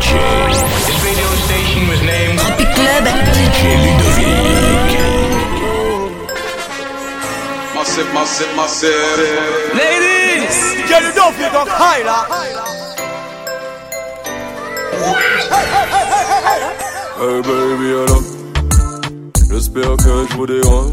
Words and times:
DJ. 0.00 0.16
This 0.86 0.98
radio 1.04 1.28
station 1.44 1.88
was 1.88 2.00
named 2.02 2.38
Tropic 2.38 2.68
Club. 2.72 3.04
DJ 3.36 3.60
Ludovic. 3.84 4.92
Massive, 7.74 8.14
massive, 8.14 8.56
massive. 8.56 9.18
Ladies, 9.74 10.58
get 10.88 11.02
it 11.04 11.18
off, 11.18 11.38
you 11.38 11.50
got 11.52 11.68
high 11.68 12.02
Hey 17.20 17.42
baby, 17.42 17.88
alors 17.92 18.22
J'espère 19.50 19.96
que 19.96 20.26
je 20.30 20.36
vous 20.36 20.46
dérange 20.46 20.92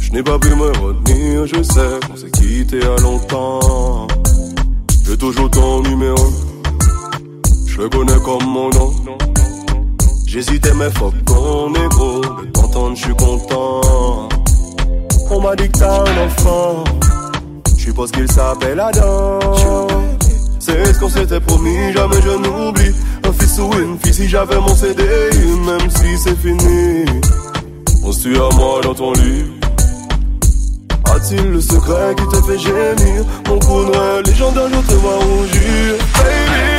Je 0.00 0.12
n'ai 0.12 0.22
pas 0.22 0.38
pu 0.38 0.54
me 0.54 0.66
retenir, 0.78 1.46
je 1.46 1.62
sais 1.62 2.00
qu'on 2.06 2.16
s'est 2.16 2.30
quitté 2.30 2.82
à 2.84 3.00
longtemps 3.00 4.06
J'ai 5.06 5.16
toujours 5.16 5.50
ton 5.50 5.80
numéro 5.82 6.47
Je 7.80 7.86
connais 7.86 8.20
comme 8.24 8.44
mon 8.44 8.70
nom. 8.70 8.92
J'hésitais 10.26 10.74
mais 10.74 10.90
fuck 10.90 11.14
ton 11.24 11.72
égo 11.72 12.20
De 12.20 12.50
t'entendre 12.50 12.96
je 12.96 13.02
suis 13.04 13.14
content. 13.14 14.28
On 15.30 15.40
m'a 15.40 15.54
dit 15.54 15.68
que 15.68 15.78
t'as 15.78 16.00
un 16.00 16.26
enfant. 16.26 16.84
Je 17.76 17.84
suppose 17.84 18.10
qu'il 18.10 18.28
s'appelle 18.30 18.80
Adam. 18.80 19.38
C'est 20.58 20.92
ce 20.92 20.98
qu'on 20.98 21.08
s'était 21.08 21.38
promis, 21.38 21.92
jamais 21.92 22.20
je 22.20 22.30
n'oublie. 22.30 22.94
Un 23.24 23.32
fils 23.32 23.58
ou 23.60 23.72
une 23.74 23.96
fille 24.00 24.14
si 24.14 24.28
j'avais 24.28 24.58
mon 24.58 24.74
CDI 24.74 25.38
Même 25.64 25.88
si 25.88 26.18
c'est 26.18 26.36
fini. 26.36 27.04
On 28.02 28.10
se 28.10 28.22
tue 28.22 28.36
à 28.36 28.48
moi 28.56 28.80
dans 28.82 28.94
ton 28.94 29.12
lit. 29.12 29.44
A-t-il 31.04 31.52
le 31.52 31.60
secret 31.60 32.16
qui 32.16 32.26
te 32.26 32.42
fait 32.42 32.58
gémir? 32.58 33.24
Mon 33.46 33.58
coup 33.60 33.82
noir 33.84 34.22
légendaire, 34.24 34.68
je 34.68 34.92
te 34.92 34.94
vois 34.94 35.18
rougir. 35.18 35.94
Baby, 36.16 36.77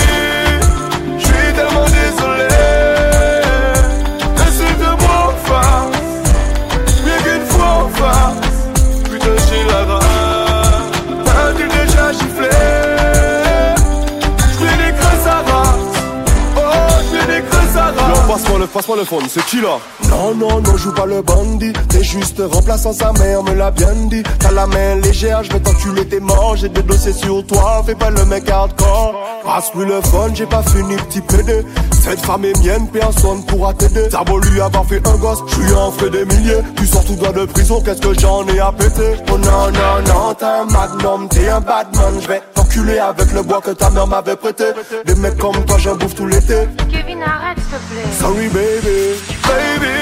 passe-moi 18.80 18.98
le, 18.98 19.04
fond, 19.04 19.20
c'est 19.28 19.44
qui 19.46 19.60
là 19.60 19.78
Non, 20.10 20.34
non, 20.36 20.62
non, 20.62 20.78
joue 20.78 20.94
pas 20.94 21.06
le 21.06 21.22
bandit. 21.22 21.74
T'es 21.90 22.02
juste 22.02 22.42
remplaçant 22.50 22.94
sa 22.94 23.12
mère, 23.12 23.44
me 23.44 23.54
l'a 23.54 23.72
bien 23.72 23.94
dit. 24.10 24.24
T'as 24.40 24.52
la 24.52 24.68
main 24.68 24.96
légère, 24.96 25.44
je 25.44 25.52
vais 25.52 25.60
t'enculer 25.60 26.08
tes 26.08 26.22
morts 26.22 26.56
J'ai 26.56 26.70
des 26.70 26.84
dossiers 26.84 27.12
sur 27.12 27.46
toi, 27.46 27.84
fais 27.86 27.96
pas 27.96 28.10
le 28.10 28.24
mec 28.24 28.50
hardcore. 28.50 29.16
Passe-lui 29.44 29.86
le 29.86 30.00
fun, 30.02 30.30
j'ai 30.34 30.46
pas 30.46 30.64
fini 30.64 30.96
petit 30.96 31.20
PD 31.20 31.66
Cette 31.92 32.22
femme 32.22 32.46
est 32.46 32.58
mienne, 32.64 32.88
personne 32.88 33.44
pourra 33.46 33.74
t'aider. 33.74 34.08
T'as 34.10 34.24
beau 34.24 34.40
lui 34.40 34.62
avoir 34.62 34.86
fait 34.86 35.06
un 35.06 35.18
gosse, 35.18 35.40
je 35.48 35.56
suis 35.56 35.74
en 35.74 35.92
frais 35.92 36.10
des 36.10 36.24
milliers. 36.24 36.62
Tu 36.78 36.88
sors 36.88 37.04
tout 37.04 37.16
droit 37.16 37.34
de 37.34 37.46
prison, 37.46 37.82
qu'est-ce 37.84 38.02
que 38.02 38.18
j'en 38.18 38.48
ai 38.48 38.62
à 38.62 38.72
péter? 38.72 39.16
Oh 39.30 39.38
non, 39.38 39.72
non, 39.74 40.14
non, 40.14 40.34
t'es 40.36 40.46
un 40.46 40.66
magnum, 40.66 41.28
t'es 41.28 41.50
un 41.50 41.60
badman 41.60 42.14
Je 42.22 42.28
vais 42.30 42.42
t'enculer 42.80 43.00
avec 43.00 43.32
le 43.34 43.42
bois 43.42 43.62
que 43.62 43.72
ta 43.72 43.90
mère 43.90 44.08
m'avait 44.08 44.36
prêté 44.36 44.66
Des 45.06 45.16
mecs 45.16 45.38
comme 45.38 45.66
toi, 45.66 45.78
j'en 45.78 45.96
bouffe 45.96 46.16
tout 46.16 46.28
l'été 46.28 46.68
Kevin, 46.92 47.22
arrête, 47.24 47.58
s'il 47.58 47.68
te 47.68 47.78
plaît. 47.92 48.12
Sorry 48.20 48.48
baby, 48.48 49.16
baby, 49.44 49.98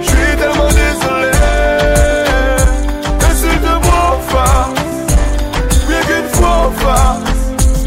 je 0.00 0.06
suis 0.06 0.36
tellement 0.36 0.68
désolé. 0.68 1.30
Insulte-moi 3.30 3.98
en 4.12 4.18
face, 4.30 4.82
bien 5.88 6.00
qu'une 6.00 6.28
fois 6.32 6.54
en 6.66 6.70
face. 6.72 7.34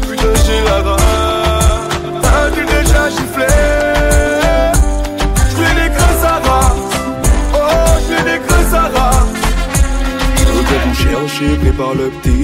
Putain 0.02 0.34
j'ai 0.46 0.60
la 0.64 0.78
grâce, 0.82 1.00
t'as-tu 2.22 2.62
déjà 2.64 3.02
giflé? 3.10 3.52
J'fais 5.50 5.74
des 5.74 5.90
creux 5.94 6.20
à 6.24 6.26
race, 6.48 6.90
oh 7.54 7.58
j'fais 8.08 8.24
des 8.24 8.38
creux 8.46 8.68
à 8.74 8.76
race. 8.98 9.36
Je 10.36 10.50
viens 10.52 10.82
vous 10.86 10.94
chercher, 10.94 11.56
prépare 11.56 11.94
le 11.94 12.08
petit. 12.10 12.37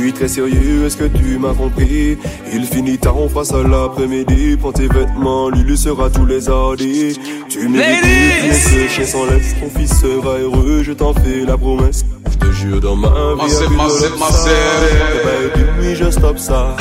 Je 0.00 0.06
suis 0.06 0.14
très 0.14 0.28
sérieux, 0.28 0.86
est-ce 0.86 0.96
que 0.96 1.04
tu 1.04 1.36
m'as 1.36 1.52
compris? 1.52 2.16
Il 2.54 2.64
finit 2.64 2.96
tard, 2.96 3.20
on 3.20 3.28
passe 3.28 3.52
à 3.52 3.62
l'après-midi. 3.62 4.56
Prends 4.56 4.72
tes 4.72 4.88
vêtements, 4.88 5.50
Lulu 5.50 5.76
sera 5.76 6.08
tous 6.08 6.24
les 6.24 6.48
hardis. 6.48 7.20
Tu 7.50 7.68
mérites 7.68 8.00
que 8.00 8.88
chien 8.88 9.04
sans 9.04 9.26
laisse. 9.26 9.54
Ton 9.60 9.68
fils 9.68 10.00
sera 10.00 10.38
heureux, 10.38 10.82
je 10.82 10.92
t'en 10.92 11.12
fais 11.12 11.44
la 11.46 11.58
promesse. 11.58 12.06
Je 12.30 12.38
te 12.38 12.50
jure 12.50 12.80
dans 12.80 12.96
ma 12.96 13.08
vie, 13.08 13.14
de 13.14 13.36
massive, 13.36 13.76
l'autre 13.76 14.18
massive. 14.18 14.50
side. 14.50 15.54
Baby, 15.54 15.68
oui, 15.82 15.94
je 15.94 16.10
stoppe 16.10 16.38
ça. 16.38 16.74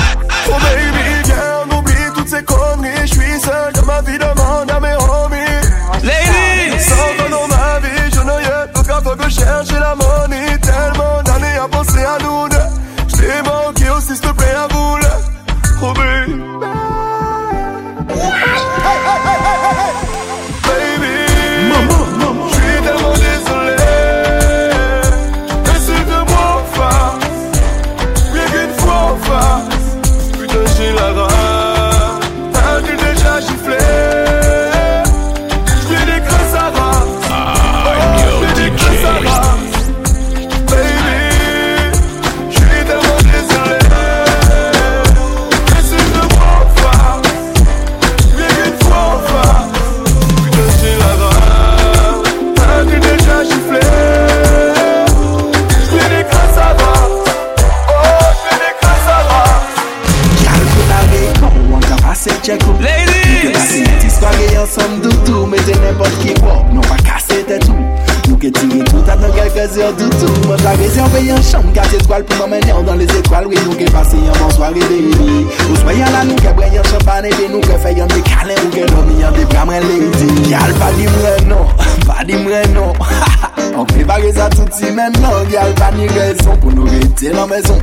veille 71.11 71.31
en 71.31 71.41
chambre, 71.41 71.71
casse 71.73 71.93
étoile 71.93 72.23
pour 72.25 72.37
m'emmener 72.37 72.73
dans 72.85 72.95
les 72.95 73.05
étoiles. 73.05 73.47
Oui, 73.47 73.55
nous 73.65 73.75
qui 73.75 73.85
passons 73.85 74.17
en 74.17 74.43
bonsoir 74.43 74.71
et 74.71 74.79
baby. 74.79 75.47
Ou 75.71 75.75
soyez 75.75 75.99
là, 75.99 76.23
nous 76.25 76.35
qui 76.35 76.47
braillons 76.47 76.83
champagne 76.83 77.25
et 77.25 77.49
nous 77.51 77.59
qui 77.61 77.67
faisons 77.67 78.07
des 78.07 78.21
câlins 78.21 78.61
ou 78.65 78.69
qui 78.69 78.81
dormons 78.81 79.27
en 79.27 79.31
des 79.31 79.45
bras, 79.45 79.65
lady. 79.65 80.49
Yal, 80.49 80.73
pas 80.73 80.91
dit 80.97 81.07
moi 81.07 81.29
non, 81.47 81.65
pas 82.05 82.23
dit 82.25 82.35
moi 82.35 82.61
non. 82.73 82.93
On 83.77 83.85
prépare 83.85 84.19
ça 84.35 84.49
tout 84.49 84.65
si 84.73 84.91
maintenant, 84.91 85.31
yal, 85.51 85.73
pas 85.75 85.91
ni 85.95 86.07
raison 86.07 86.55
pour 86.59 86.71
nous 86.71 86.83
rester 86.83 87.29
dans 87.29 87.47
la 87.47 87.55
maison. 87.55 87.77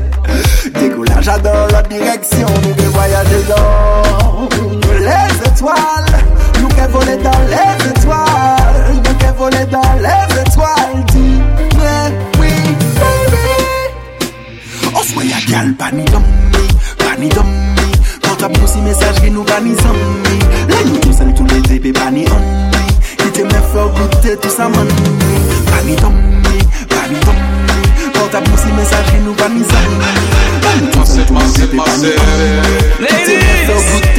Décollage 0.74 1.26
dans 1.42 1.66
la 1.72 1.82
direction, 1.82 2.46
nous 2.62 2.74
qui 2.74 2.84
voyageons 2.86 3.48
dans 3.48 4.48
les 4.98 5.48
étoiles. 5.48 6.22
Nous 6.60 6.68
qui 6.68 6.80
volons 6.90 7.22
dans 7.22 7.40
les 7.48 7.88
étoiles. 7.90 7.95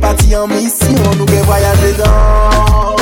pati 0.00 0.34
an 0.34 0.48
misyon 0.48 1.14
Nou 1.18 1.26
ke 1.26 1.40
voyaje 1.46 1.92
dans 1.98 2.96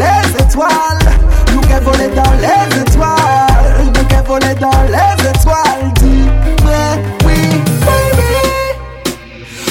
les 0.00 0.28
étoiles. 0.42 1.08
Nou 1.52 1.60
ke 1.60 1.78
vole 1.84 2.08
dans 2.16 2.34
les 2.42 2.80
étoiles. 2.80 3.92
Nou 3.94 4.04
ke 4.10 4.20
vole 4.26 4.52
les 4.94 5.28
étoiles. 5.32 5.86
Dis-moi 6.00 6.84
oui 7.24 7.38
baby. 7.84 8.32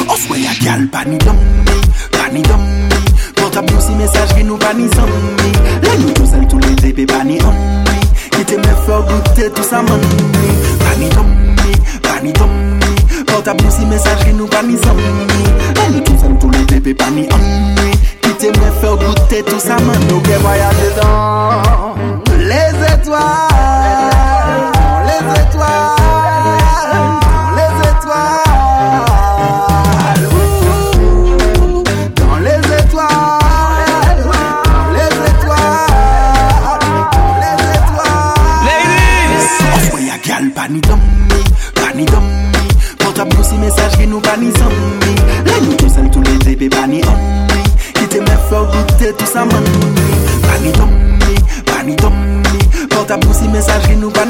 Oswe 0.08 0.42
ya 0.42 0.54
gal 0.64 0.88
pa 0.92 1.04
ni 1.06 1.18
dom 1.18 1.38
mi 1.66 1.78
ni 2.34 2.42
dom 2.44 2.62
mi 2.62 3.02
Portable 3.36 3.74
nou 3.74 3.82
si 3.82 3.94
mesaj 3.96 4.34
ki 4.36 4.44
nou 4.44 4.58
Le 5.82 5.92
nou 6.02 6.14
tou 6.14 6.26
sel 6.26 6.48
tou 6.48 6.60
le 6.60 6.76
tepe 6.76 7.06
ni 7.26 7.40
om 7.42 7.58
mi 7.88 8.00
Kite 8.38 8.58
me 8.58 8.74
fè 8.86 9.02
goute 9.10 9.50
tout 9.56 9.64
sa 9.64 9.82
man 9.82 10.02
mi 10.42 10.52
Pa 10.80 10.96
ni 11.00 11.10
dom 11.10 11.30
mi, 11.58 11.74
ni 12.24 12.34
nou 13.64 13.72
si 13.72 13.86
Ani 17.06 17.28
an 17.36 17.46
mwen, 17.76 17.94
kite 18.22 18.52
mwen 18.58 18.74
fèw 18.82 18.98
goutè 19.04 19.44
Tout 19.48 19.62
sa 19.64 19.80
man 19.86 20.02
nou 20.10 20.24
gen 20.26 20.42
voyage 20.46 20.92
dan. 21.00 21.17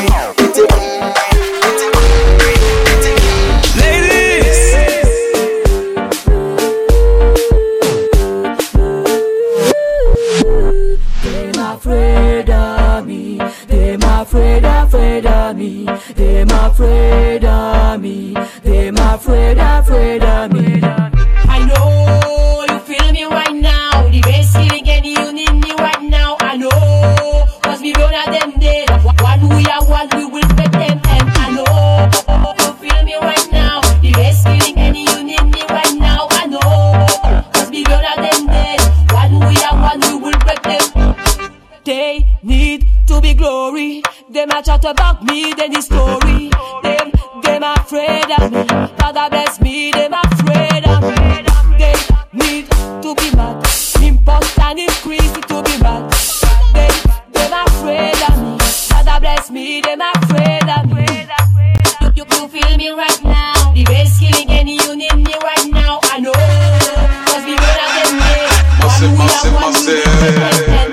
about 44.96 45.24
me, 45.24 45.54
then 45.54 45.72
the 45.72 45.82
story. 45.82 46.50
Them, 46.84 47.12
them 47.44 47.64
afraid 47.64 48.30
of 48.32 48.52
me. 48.52 48.64
Father 48.98 49.28
bless 49.30 49.60
me, 49.62 49.92
them 49.92 50.14
afraid 50.14 50.84
of 50.88 51.02
me. 51.04 51.18
They 51.80 51.96
need 52.34 52.66
to 53.04 53.10
be 53.20 53.28
mad. 53.36 53.56
Import 54.02 54.60
and 54.60 54.80
increase 54.80 55.32
to 55.52 55.58
be 55.68 55.76
mad. 55.84 56.04
They, 56.74 56.92
them 57.36 57.54
afraid 57.68 58.22
of 58.30 58.36
me. 58.40 58.58
Father 58.90 59.20
bless 59.20 59.52
me, 59.52 59.82
them 59.82 60.02
afraid 60.02 60.68
of 60.78 60.86
me. 60.96 61.28
You, 62.02 62.12
you, 62.16 62.26
you 62.32 62.48
feel 62.48 62.78
me 62.78 62.90
right 62.92 63.22
now. 63.24 63.74
The 63.74 63.84
best 63.84 64.20
feeling 64.20 64.50
and 64.50 64.70
you 64.70 64.96
need 64.96 65.16
me 65.16 65.34
right 65.44 65.68
now. 65.72 66.00
I 66.04 66.20
know, 66.20 66.34
cause 67.28 67.44
we 67.44 67.54
run 67.54 67.80
at 67.84 67.92
them 68.00 68.14
dead. 68.24 68.50
Massive, 68.80 69.12
One 69.12 69.20
we 69.20 69.26
massive, 69.26 69.54
are 69.54 70.78
one, 70.80 70.85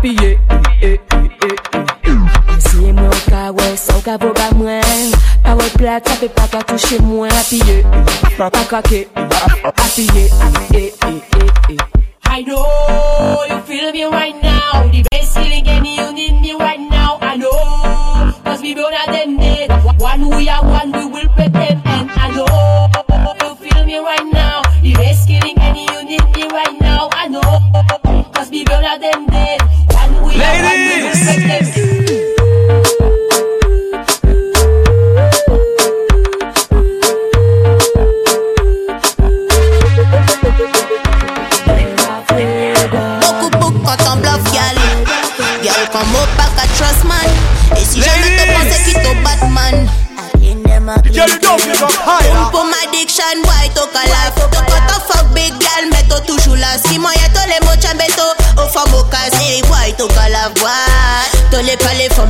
appuye 0.00 0.38
eh, 0.80 0.98
eh, 0.98 0.98
eh, 1.12 1.88
eh. 2.04 2.18
Siye 2.58 2.92
mwen 2.92 3.20
ka 3.28 3.50
wè, 3.52 3.76
son 3.76 4.00
ka 4.02 4.16
vo 4.16 4.32
ba 4.32 4.48
mwen 4.56 5.12
Parol 5.44 5.70
plat, 5.76 6.08
sa 6.08 6.16
pe 6.16 6.28
pa 6.28 6.46
ka 6.48 6.62
touche 6.64 6.98
mwen 7.04 7.32
Appuye, 7.32 7.82
pa 8.38 8.48
pa 8.50 8.64
krake 8.70 9.06
Ap, 9.14 9.76
appuye, 9.76 10.24
eh, 10.72 10.88
eh, 11.04 11.20
eh, 11.36 11.76
eh. 11.76 12.00
I 12.32 12.42
know 12.42 13.44
you 13.50 13.60
feel 13.66 13.92
me 13.92 14.04
right 14.04 14.40
now. 14.40 14.86
The 14.92 15.02
best 15.10 15.34
feeling 15.34 15.66
and 15.66 15.84
you 15.86 16.12
need 16.12 16.40
me 16.40 16.52
right 16.54 16.78
now. 16.78 17.18
I 17.20 17.36
know, 17.36 18.32
cause 18.44 18.62
we 18.62 18.72
at 18.72 19.06
them 19.10 19.36
dead. 19.36 19.70
One 19.98 20.28
we 20.30 20.48
are 20.48 20.64
one, 20.64 20.92
we 20.92 21.09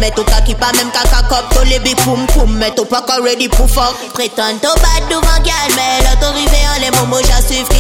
Met 0.00 0.16
ou 0.16 0.24
kaki 0.24 0.54
pa 0.56 0.72
menm 0.72 0.88
kakakop 0.96 1.52
To 1.52 1.60
le 1.68 1.76
bi 1.84 1.92
koum 2.00 2.24
koum 2.32 2.56
Met 2.56 2.78
ou 2.80 2.88
pa 2.88 3.02
ka 3.04 3.18
ready 3.20 3.50
pou 3.52 3.68
fok 3.68 3.92
Pretan 4.16 4.56
to 4.64 4.72
bat 4.80 5.04
duvan 5.12 5.44
gyal 5.44 5.74
Men 5.76 6.00
lot 6.06 6.24
ou 6.24 6.32
rive 6.38 6.60
an 6.72 6.80
le 6.80 6.88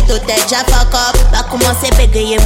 to 0.04 0.20
up. 0.92 1.16
Ba 1.32 1.40
kouman 1.48 1.72
se 1.80 1.88
begeye 1.96 2.36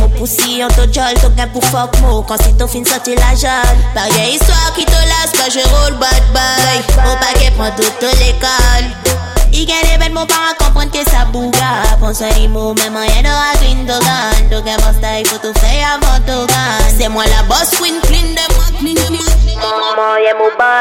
to 0.78 0.86
jol 0.94 1.14
to 1.18 1.28
gen 1.34 1.50
pou 1.50 1.64
fok 1.74 1.90
mou 2.06 2.22
Kan 2.22 2.38
si 2.44 2.54
to 2.54 2.68
fin 2.70 2.86
la 3.18 3.34
jol 3.34 3.74
Par 3.98 4.06
gen 4.14 4.30
iswa 4.38 4.70
las 5.10 5.34
Ka 5.34 5.50
je 5.50 5.66
roule 5.74 5.98
bad 5.98 6.22
boy. 6.30 6.78
Ou 7.10 7.18
pa 7.18 7.34
ke 7.34 7.50
pran 7.58 7.74
touto 7.74 8.14
l'ekol 8.22 8.84
I 9.54 9.66
gen 9.66 9.90
evenmou 9.90 10.26
pa 10.30 10.54
ke 10.94 11.02
sa 11.10 11.26
bouga 11.34 11.82
Pon 11.98 12.14
se 12.14 12.30
imo 12.42 12.74
menman 12.78 13.10
yen 13.10 13.26
do 13.26 13.98
a 13.98 14.18
Do 14.50 14.62
gen 14.62 14.78
foto 15.26 15.50
fey 15.58 15.82
avon 15.82 16.22
Se 16.94 17.08
mwen 17.08 17.26
la 17.30 17.42
boss 17.50 17.74
queen 17.78 17.93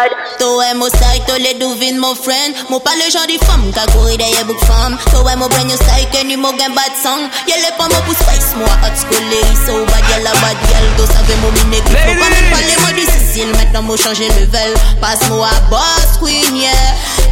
bad. 0.09 0.39
Toi, 0.39 0.73
mon 0.75 0.87
style, 0.87 1.23
toi 1.27 1.37
les 1.37 1.53
douvines, 1.55 1.97
mon 1.97 2.15
friend. 2.15 2.53
Mon 2.69 2.79
pas 2.79 2.91
le 2.95 3.11
genre 3.11 3.27
de 3.27 3.43
femme, 3.45 3.71
qu'a 3.73 3.85
couru 3.91 4.17
derrière 4.17 4.45
book 4.45 4.59
femme. 4.65 4.97
Toi, 5.11 5.35
mon 5.35 5.47
brain, 5.47 5.67
your 5.67 5.77
style, 5.77 6.07
que 6.11 6.25
ni 6.25 6.37
mon 6.37 6.53
gain 6.53 6.69
bad 6.69 6.93
song. 7.01 7.29
Y'a 7.47 7.57
les 7.57 7.73
pommes 7.77 7.97
pour 8.05 8.13
spice, 8.13 8.55
moi, 8.55 8.67
hot 8.83 8.95
school, 8.95 9.23
les 9.29 9.65
so 9.65 9.85
bad, 9.85 10.03
y'a 10.09 10.19
la 10.19 10.31
bad 10.31 10.57
gal. 10.69 10.85
Toi, 10.97 11.05
savez, 11.07 11.35
mon 11.41 11.51
mine, 11.51 11.81
faut 11.85 12.19
pas 12.19 12.29
même 12.29 12.49
parler, 12.51 12.75
moi, 12.79 12.91
difficile. 12.93 13.49
Maintenant, 13.57 13.83
moi, 13.83 13.97
changer 13.97 14.27
level. 14.29 14.73
Passe-moi 15.01 15.47
à 15.47 15.59
boss, 15.69 16.19
queen, 16.21 16.55
yeah. 16.55 16.71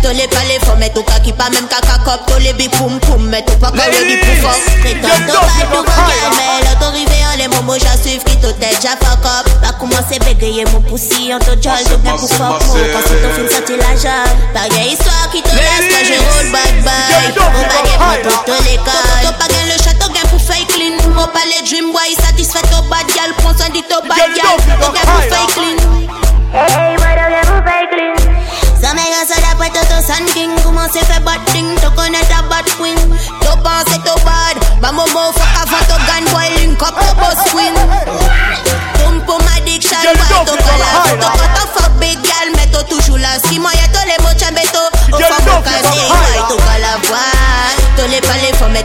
Toi, 0.02 0.14
les 0.14 0.28
palais, 0.28 0.60
faut 0.66 0.76
mettre 0.78 1.00
au 1.00 1.04
kaki, 1.04 1.32
pas 1.34 1.50
même 1.50 1.68
caca 1.68 2.00
cop. 2.04 2.26
Toi, 2.26 2.40
les 2.40 2.54
big 2.54 2.72
poum 2.72 3.00
poum, 3.02 3.28
mais 3.30 3.44
toi, 3.44 3.56
pas 3.62 3.68
encore 3.68 3.86
ready 3.86 4.18
pour 4.18 4.50
fuck. 4.50 4.62
Prétends, 4.82 5.08
toi, 5.28 5.42
bad, 5.42 5.70
devant 5.70 5.84
gal, 5.84 6.32
mais 6.38 6.66
là, 6.66 6.76
t'arrivé 6.80 7.18
en 7.32 7.38
les 7.38 7.48
momos, 7.48 7.76
j'ai 7.76 8.02
suivi 8.02 8.24
qui 8.26 8.38
te 8.38 8.48
tête, 8.54 8.80
j'ai 8.82 8.88
fuck 8.88 9.26
up. 9.26 9.48
Pas 9.62 9.74
commencer 9.74 10.18
bégayer 10.26 10.66
mon 10.74 10.82
poussi, 10.82 11.32
on 11.32 11.40
te 11.40 11.52
jol, 11.62 11.84
tout 11.86 12.02
gain 12.04 12.18
pour 12.18 12.30
mo. 12.34 12.58
Quand 12.58 13.04
c'est 13.06 13.22
ton 13.22 13.34
film 13.36 13.50
sorti 13.50 13.74
la 13.78 13.94
jolle. 13.94 14.32
Par 14.54 14.68
des 14.70 14.90
histoires 14.90 15.30
qui 15.32 15.42
te 15.44 15.54
laissent, 15.54 15.90
quand 15.94 16.04
je 16.04 16.18
roll 16.18 16.52
bad 16.52 16.76
bye. 16.84 17.32
On 17.38 17.62
baguette, 17.62 18.00
moi, 18.00 18.18
toute 18.24 18.66
l'école. 18.66 19.22
Toi, 19.22 19.32
pas 19.38 19.48
gain 19.54 19.66
le 19.70 19.78
château, 19.84 20.12
gain 20.12 20.26
pour 20.30 20.42
fake 20.42 20.68
clean. 20.74 20.98
Mon 21.14 21.28
palais 21.28 21.62
dream 21.70 21.92
boy, 21.94 22.10
satisfait 22.26 22.66
au 22.74 22.82
bad 22.90 23.06
gal, 23.14 23.32
prends 23.38 23.56
soin 23.56 23.70
du 23.70 23.84
top 23.84 24.08
bad 24.10 24.18
gal. 24.34 24.58
Toi, 24.66 24.94
gain 24.94 25.06
pour 25.06 25.24
fake 25.30 25.54
clean. 25.54 25.78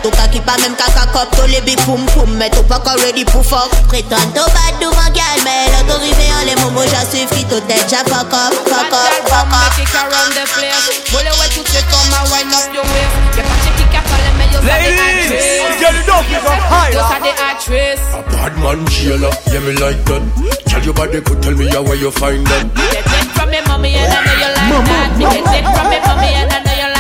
Up, 0.07 1.29
tous 1.33 1.47
les 1.51 1.61
big 1.63 1.81
poum 1.85 2.05
poum, 2.07 2.31
mais 2.37 2.51
t'es 2.51 2.63
pas 2.63 2.77
encore 2.77 2.97
ready 3.01 3.25
pour 3.25 3.45
fuck. 3.45 3.71
Prétends 3.89 4.17
to 4.35 4.45
bad 4.53 4.75
do 4.81 4.91
ma 4.91 5.11
gal, 5.11 5.39
mais 5.45 5.67
l'autorisé 5.73 6.29
en 6.33 6.45
les 6.47 6.57
momos, 6.63 6.85
j'ai 6.85 7.19
suivi 7.19 7.45
tout 7.45 7.61
tête, 7.61 7.87
j'ai 7.89 7.97
fuck 8.11 8.33
up, 8.33 8.53
fuck 8.67 8.93
up, 8.93 9.11
fuck 9.27 9.53
up. 9.53 9.75
Kick 9.77 9.95
around 9.95 10.33
the 10.35 10.45
place. 10.55 11.11
Bullet 11.11 11.35
way 11.41 11.49
to 11.49 11.63
take 11.65 11.93
on 11.93 12.07
my 12.11 12.23
wind 12.31 12.53
up 12.55 12.69
your 12.75 12.85
waist. 12.85 13.15
You 13.37 13.43
catch 13.43 13.67
a 13.67 13.73
kick 13.77 13.95
up 13.97 14.07
all 14.13 14.23
me, 14.37 14.45
you 14.53 14.59
are 14.59 14.67
the 14.67 14.91
actress. 15.01 15.81
Girl, 15.81 15.95
you 15.95 16.05
don't 16.07 16.27
give 16.29 16.47
up 16.47 16.61
high. 16.71 16.91
You 16.93 17.01
are 17.01 17.21
the 17.21 17.33
actress. 17.41 18.01
A 18.15 18.23
bad 18.31 18.55
man 18.59 18.87
jailer, 18.87 19.33
yeah 19.53 19.61
me 19.61 19.73
like 19.81 20.05
that. 20.05 20.23
Tell 20.67 20.83
your 20.83 20.95
body 20.95 21.21
could 21.23 21.43
tell 21.43 21.55
me 21.55 21.67
how 21.69 21.83
where 21.83 21.97
you 21.97 22.11
find 22.11 22.47
that. 22.47 22.65
Get 22.75 23.07
it 23.07 23.29
from 23.35 23.51
me 23.51 23.61
mommy 23.67 23.95
and 23.95 24.13
I 24.13 24.21
know 24.25 24.35
you 24.37 24.51
like 24.55 24.85
that. 24.87 25.17
Me 25.17 25.25
get 25.25 25.65
it 25.65 25.65
from 25.65 25.89
me 25.91 25.99
mommy 26.05 26.31
and 26.35 26.53
I 26.53 26.59
know 26.61 26.73
you 26.73 26.83
like 26.83 26.93
that. 26.93 26.96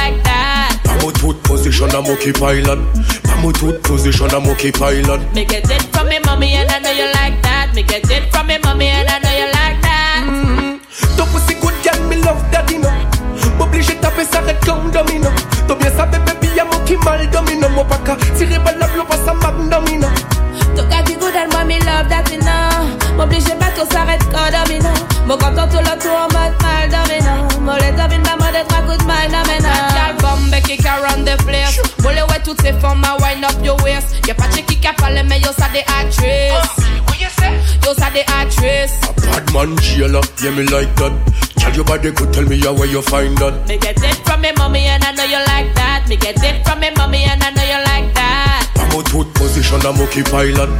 Pamo 1.06 1.18
tooth 1.20 1.42
position 1.44 1.88
a 1.94 2.02
monkey 2.02 2.32
pilot. 2.32 2.80
Pamo 3.22 3.52
tooth 3.52 3.80
position 3.84 4.26
a 4.34 4.40
monkey 4.40 4.72
pilot. 4.72 5.20
Me 5.32 5.44
get 5.44 5.70
it 5.70 5.82
from 5.94 6.08
me 6.08 6.18
mommy 6.24 6.54
and 6.54 6.68
I 6.68 6.80
know 6.80 6.90
you 6.90 7.06
like 7.14 7.40
that. 7.42 7.70
Me 7.76 7.84
get 7.84 8.10
it 8.10 8.32
from 8.32 8.48
me 8.48 8.58
mommy 8.64 8.86
and 8.86 9.08
I 9.08 9.18
know 9.20 9.30
you 9.30 9.46
like 9.46 9.80
that. 9.82 10.24
Mm-hmm. 10.26 11.16
Ton 11.16 11.28
pussy 11.28 11.54
good 11.60 11.74
girl, 11.84 12.08
me 12.08 12.16
love 12.16 12.42
daddy 12.50 12.78
no 12.78 12.90
M'oblige 13.56 13.94
taper 14.00 14.24
ça 14.24 14.40
red 14.40 14.58
comme 14.64 14.90
domino 14.90 15.30
T'as 15.68 15.76
bien 15.76 15.90
savais 15.90 16.18
baby 16.18 16.48
y'a 16.56 16.64
mon 16.64 16.84
qui 16.84 16.96
mal 16.96 17.30
domino 17.30 17.68
Mon 17.68 17.84
pas 17.84 17.98
qu'à 17.98 18.16
tirer 18.36 18.58
balle 18.58 18.78
la 18.80 18.88
blow 18.88 19.04
passe 19.04 19.28
à 19.28 19.50
domino 19.70 20.08
Tu 20.74 20.82
as 20.94 21.02
dit 21.02 21.14
good 21.14 21.36
and 21.36 21.52
moi 21.52 21.64
me 21.64 21.78
love 21.80 22.08
that 22.08 22.30
you 22.30 22.38
know. 22.40 23.16
M'oblige 23.16 23.54
pas 23.58 23.70
tout 23.76 23.86
s'arrête 23.92 24.22
quand 24.30 24.50
domino. 24.50 24.90
Mon 25.26 25.36
content 25.36 25.68
tout 25.68 25.78
le 25.78 25.98
tour 25.98 26.16
en 26.16 26.28
mode 26.34 26.54
mal 26.62 26.88
domino. 26.88 27.60
Mon 27.60 27.74
les 27.76 27.92
domine 27.92 28.22
ma 28.22 28.36
mode 28.36 28.66
trois 28.68 28.82
coups 28.82 28.98
de 28.98 29.04
mal 29.04 29.28
domino. 29.28 29.68
Gal 29.94 30.14
bombe 30.20 30.60
kick 30.62 30.84
around 30.84 31.24
the 31.24 31.36
place. 31.44 31.80
Bullet 31.98 32.22
way 32.22 32.40
toutes 32.44 32.60
ces 32.60 32.72
femmes 32.74 33.04
à 33.04 33.16
wind 33.22 33.44
up 33.44 33.56
your 33.64 33.76
waist. 33.82 34.16
Y'a 34.26 34.34
pas 34.34 34.48
de 34.48 34.60
qui 34.62 34.78
cap 34.78 34.96
parler 34.96 35.22
mais 35.22 35.40
yo 35.40 35.50
ça 35.56 35.68
des 35.72 35.84
actrices. 36.00 36.52
Ah, 36.52 37.50
yo 37.84 37.94
ça 37.94 38.10
des 38.10 38.24
actrices. 38.40 39.00
A 39.32 39.40
bad 39.40 39.52
man 39.52 39.78
jailer, 39.80 40.20
yeah 40.42 40.50
me 40.50 40.62
like 40.64 40.94
that. 40.96 41.12
Tell 41.58 41.74
your 41.74 41.84
body 41.84 42.12
could 42.12 42.32
tell 42.32 42.44
me 42.44 42.60
where 42.60 42.86
you 42.86 43.02
find 43.02 43.36
that. 43.38 43.66
Me 43.66 43.78
get 43.78 43.96
it 43.96 44.16
from 44.26 44.40
me 44.42 44.52
mommy 44.58 44.86
and 44.86 45.02
I 45.02 45.12
know 45.12 45.24
you 45.24 45.38
like 45.46 45.74
that. 45.74 46.04
Me 46.08 46.16
get 46.16 46.36
it 46.42 46.66
from 46.66 46.80
me 46.80 46.90
mommy 46.96 47.24
and 47.24 47.42
I 47.42 47.50
know 47.50 47.62
you 47.62 47.82
like 47.84 48.14
that. 48.14 48.65
Pamo 48.96 49.08
tooth 49.10 49.34
position 49.34 49.84
a 49.84 49.92
monkey 49.92 50.22
pilot. 50.22 50.70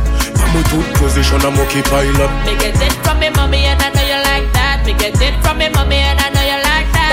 Pamo 0.40 0.62
tooth 0.70 0.88
position 0.96 1.36
a 1.44 1.50
monkey 1.50 1.82
pilot. 1.82 2.30
Me 2.46 2.56
get 2.56 2.80
it 2.80 2.92
from 3.04 3.20
me 3.20 3.28
mommy 3.28 3.58
and 3.68 3.82
I 3.82 3.92
know 3.92 4.00
you 4.00 4.16
like 4.24 4.48
that. 4.56 4.86
Me 4.86 4.94
get 4.94 5.20
it 5.20 5.36
from 5.44 5.58
me 5.58 5.68
mommy 5.68 5.96
and 5.96 6.18
I 6.18 6.25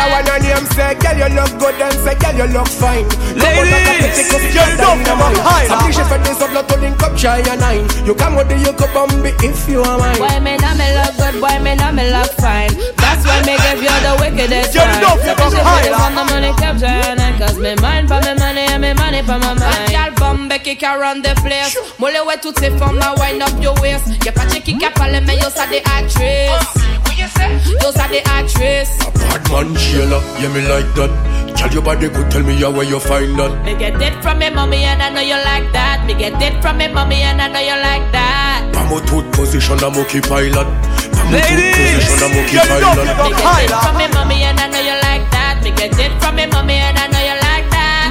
know 0.09 0.19
you 0.19 0.23
like 0.23 0.27
That 0.27 0.27
that. 0.27 0.27
one 0.27 0.27
on 0.29 0.41
name 0.43 0.65
say, 0.73 0.93
girl 0.99 1.17
you 1.17 1.29
look 1.35 1.51
good 1.59 1.81
and 1.81 1.97
say, 2.03 2.15
girl 2.19 2.35
you 2.35 2.47
look 2.53 2.67
fine 2.67 3.07
Ladies, 3.37 4.31
you 4.53 4.65
don't 4.77 4.99
give 5.03 5.19
up 5.19 5.33
high, 5.43 5.67
nah. 5.67 5.79
Oblige 5.79 6.03
fait 6.03 6.19
des 6.23 6.37
autres 6.43 6.67
to 6.67 6.75
link 6.79 7.03
up 7.03 7.15
try 7.17 7.39
and 7.39 7.59
nine 7.59 7.85
You 8.05 8.15
come 8.15 8.35
with 8.35 8.49
the 8.49 8.57
you 8.57 8.73
could 8.73 8.91
bomb 8.93 9.25
it 9.25 9.35
if 9.43 9.67
you 9.69 9.81
are 9.81 9.97
mine 9.97 10.17
Boy, 10.17 10.39
me 10.41 10.57
know 10.57 10.73
me 10.75 10.87
look 10.97 11.13
good, 11.17 11.35
boy, 11.41 11.57
me 11.63 11.75
know 11.75 11.91
me 11.91 12.03
look 12.11 12.31
fine. 12.39 12.71
That's 12.97 13.23
why 13.25 13.39
me 13.47 13.55
give 13.57 13.81
you 13.81 13.95
the 14.03 14.13
wickedest 14.19 14.73
Girl, 14.73 14.85
time. 14.85 15.01
don't 15.01 15.19
give 15.23 15.39
up 15.39 15.51
Sufficient 15.51 15.67
high, 15.67 15.83
for 15.83 15.91
nah. 15.91 16.09
the 16.09 16.13
the 16.13 16.23
money 16.33 16.51
capture 16.59 16.85
and 16.87 17.37
cause 17.39 17.57
me 17.59 17.75
mind 17.81 18.07
for 18.07 18.19
me 18.21 18.33
money 18.39 18.65
and 18.69 18.81
me 18.81 18.93
money 18.93 19.21
for 19.23 19.37
my 19.39 19.53
mind. 19.55 19.89
Girl, 19.89 20.11
bombe 20.19 20.57
kick 20.63 20.83
around 20.83 21.23
the 21.23 21.33
place. 21.41 21.75
Mole 21.99 22.19
ouais 22.27 22.37
toutes 22.41 22.59
ces 22.59 22.71
femmes 22.77 22.99
à 23.01 23.13
wind 23.19 23.41
up 23.41 23.51
your 23.61 23.73
waist. 23.81 24.07
Y'a 24.25 24.31
pas 24.31 24.45
de 24.45 24.59
qui 24.59 24.77
cap 24.77 24.93
parler 24.95 25.21
mais 25.21 25.37
yo 25.37 25.49
ça 25.53 25.65
des 25.67 25.81
actrices. 25.85 26.83
Yo 27.17 27.91
ça 27.91 28.07
des 28.09 28.23
actrices. 28.25 28.97
A 29.15 29.37
bad 29.37 29.51
man 29.51 29.77
jailer, 29.77 30.21
yeah 30.41 30.49
me 30.49 30.61
like 30.67 30.91
that. 30.95 31.11
Tell 31.55 31.71
your 31.71 31.83
body 31.83 32.09
could 32.09 32.29
tell 32.31 32.41
me 32.41 32.55
how 32.55 32.71
where 32.71 32.83
you 32.85 32.99
find 32.99 33.37
that. 33.37 33.51
Me 33.63 33.75
get 33.75 34.01
it 34.01 34.13
from 34.23 34.39
me 34.39 34.49
mommy 34.49 34.83
and 34.83 35.01
I 35.01 35.09
know 35.09 35.21
you 35.21 35.37
like 35.45 35.71
that. 35.73 36.05
Me 36.07 36.15
get 36.15 36.41
it 36.41 36.61
from 36.61 36.77
me 36.77 36.87
mommy 36.87 37.21
and 37.21 37.39
I 37.39 37.47
know 37.49 37.59
you 37.59 37.77
like 37.77 38.11
that. 38.11 38.65
Pamo 38.73 38.99
tooth 39.05 39.31
position 39.33 39.77
a 39.83 39.89
monkey 39.91 40.21
pilot. 40.21 40.65
Pamo 41.13 41.37
tooth 41.37 41.53
Ladies, 41.53 42.01
position 42.01 42.23
a 42.23 42.27
monkey 42.33 42.57
girl, 42.57 42.81
you 42.81 42.95
don't 42.97 43.33
pilot. 43.37 43.61
Me 43.61 43.69
get 43.69 43.69
it 43.69 43.77
from 43.83 43.97
me 43.97 44.07
mommy 44.13 44.43
and 44.43 44.59
I 44.59 44.67
know 44.73 44.81
you 44.81 44.97
like 45.05 45.25
that. 45.29 45.61
Me 45.63 45.71
get 45.71 45.99
it 45.99 46.13
from 46.19 46.35
me 46.35 46.45
mommy 46.47 46.73
and 46.81 46.97
I 46.97 47.07
know 47.13 47.21
you 47.21 47.37
like 47.45 47.67
that. 47.69 48.09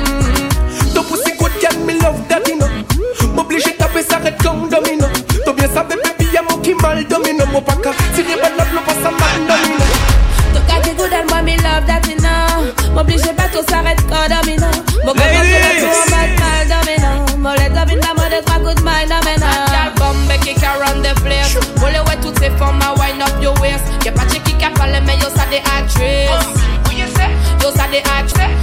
Ton 0.95 1.05
pussy 1.11 1.33
good 1.37 1.53
girl, 1.61 1.77
me 1.87 1.95
love 1.99 2.23
that, 2.29 2.45
daddy 2.45 2.55
no 2.55 2.67
M'oblige 3.35 3.77
taper 3.77 4.03
ça 4.03 4.19
red 4.19 4.37
comme 4.43 4.69
domino 4.69 5.07
T'as 5.45 5.53
bien 5.53 5.67
savais 5.69 5.97
baby 5.97 6.31
y'a 6.33 6.43
mon 6.43 6.59
qui 6.59 6.75
mal 6.75 7.03
domino 7.09 7.45
Mon 7.51 7.63
pas 7.63 7.77
qu'à 7.83 7.91
tirer 8.15 8.37
balle 8.41 8.53
la 8.59 8.65
blow 8.65 8.81
your 25.53 25.99
waist. 25.99 26.63
Y'a 26.93 27.07
pas 27.07 27.19
de 27.19 27.43
qui 27.53 27.63
cap 27.63 27.77
parler 27.77 28.03
mais 28.39 28.62